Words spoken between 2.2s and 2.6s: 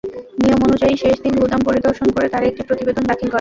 তাঁরা